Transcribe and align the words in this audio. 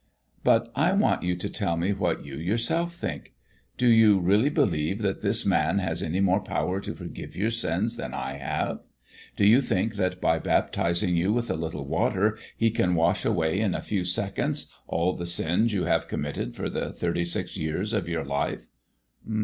"But 0.43 0.71
I 0.75 0.93
want 0.93 1.21
you 1.21 1.35
to 1.35 1.47
tell 1.47 1.77
me 1.77 1.93
what 1.93 2.25
you 2.25 2.33
yourself 2.35 2.95
think. 2.95 3.33
Do 3.77 3.85
you 3.85 4.19
really 4.19 4.49
believe 4.49 5.03
that 5.03 5.21
this 5.21 5.45
man 5.45 5.77
has 5.77 6.01
any 6.01 6.19
more 6.19 6.39
power 6.39 6.79
to 6.81 6.95
forgive 6.95 7.35
your 7.35 7.51
sins 7.51 7.97
than 7.97 8.11
I 8.11 8.37
have? 8.37 8.79
Do 9.35 9.45
you 9.45 9.61
think 9.61 9.97
that 9.97 10.19
by 10.19 10.39
baptizing 10.39 11.15
you 11.15 11.31
with 11.33 11.51
a 11.51 11.55
little 11.55 11.85
water 11.85 12.39
he 12.57 12.71
can 12.71 12.95
wash 12.95 13.25
away 13.25 13.59
in 13.59 13.75
a 13.75 13.81
few 13.83 14.03
seconds 14.03 14.73
all 14.87 15.13
the 15.13 15.27
sins 15.27 15.71
you 15.71 15.83
have 15.83 16.07
committed 16.07 16.55
for 16.55 16.67
the 16.67 16.91
thirty 16.91 17.23
six 17.23 17.55
years 17.55 17.93
of 17.93 18.09
your 18.09 18.25
life?" 18.25 18.71